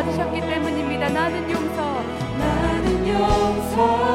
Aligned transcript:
받으셨기 0.00 0.40
때문입니다. 0.40 1.10
나는 1.10 1.50
용서. 1.50 2.02
나는 2.38 3.06
용서. 3.06 4.09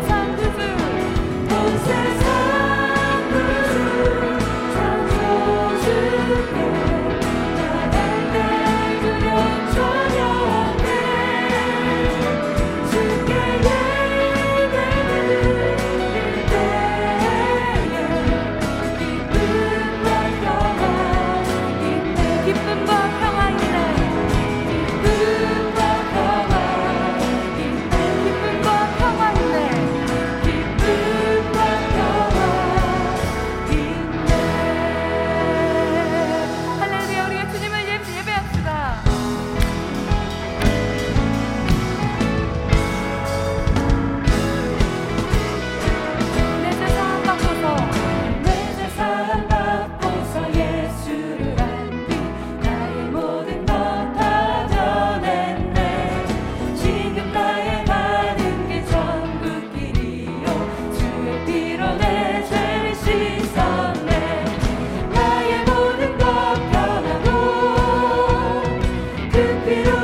des 0.00 0.12
âmes 0.12 0.36
de 0.36 0.42
feu, 0.42 0.68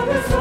Father, 0.00 0.22
Son. 0.30 0.39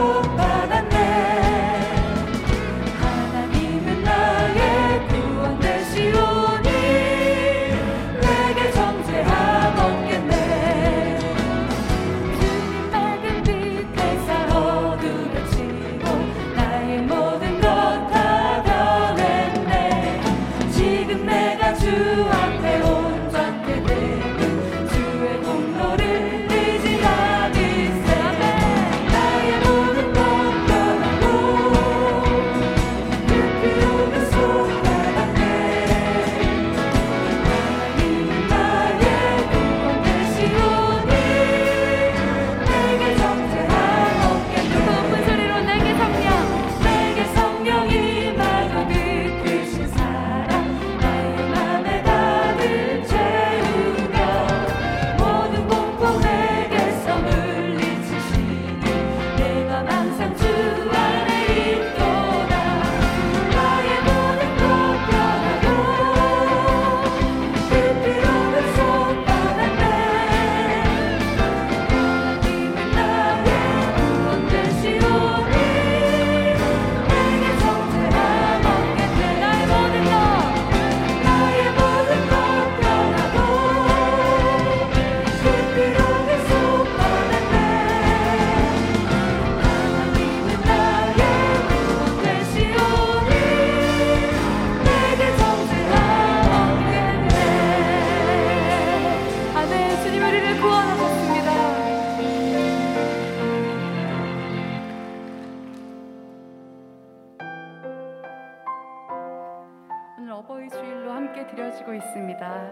드려지고 111.52 111.94
있습니다. 111.94 112.72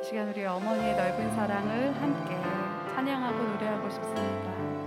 이 0.00 0.04
시간 0.04 0.28
우리 0.28 0.44
어머니의 0.44 0.96
넓은 0.96 1.30
사랑을 1.34 1.94
함께 2.00 2.36
찬양하고 2.94 3.42
노래하고 3.42 3.90
싶습니다. 3.90 4.79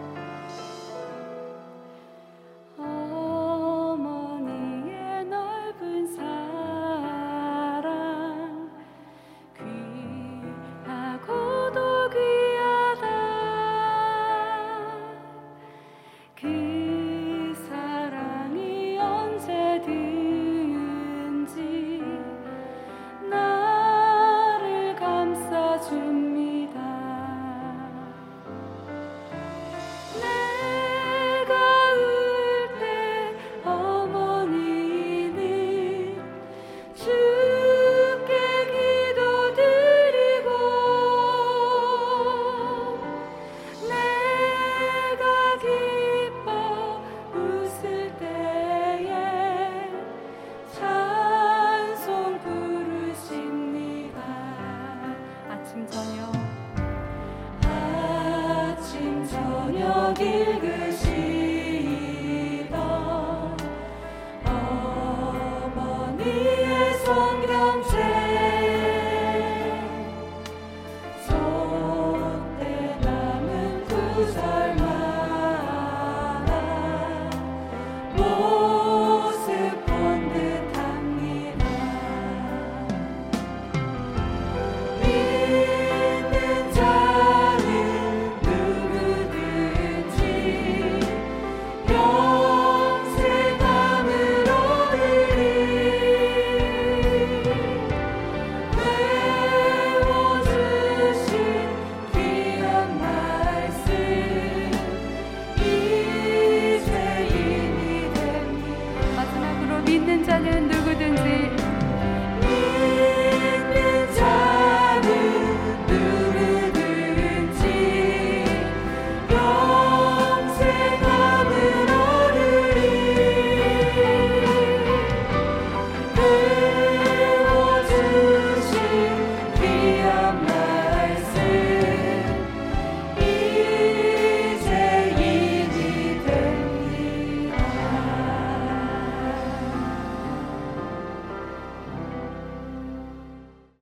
Sorry. 74.34 74.83